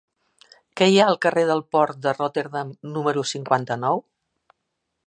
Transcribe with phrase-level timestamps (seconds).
[0.79, 4.05] Què hi ha al carrer del Port de Rotterdam número cinquanta-nou?